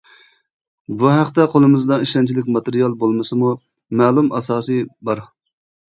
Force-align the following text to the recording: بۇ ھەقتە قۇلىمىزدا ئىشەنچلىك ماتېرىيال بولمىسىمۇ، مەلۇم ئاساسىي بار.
بۇ 1.01 1.11
ھەقتە 1.15 1.45
قۇلىمىزدا 1.51 1.99
ئىشەنچلىك 2.05 2.49
ماتېرىيال 2.55 2.97
بولمىسىمۇ، 3.05 3.53
مەلۇم 4.01 4.33
ئاساسىي 4.39 4.85
بار. 5.11 5.23